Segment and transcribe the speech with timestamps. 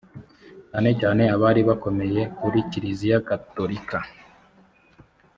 [0.69, 3.97] cyane cyane abari bakomeye kuri kiliziya gatolika